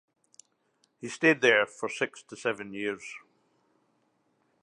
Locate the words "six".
1.87-2.23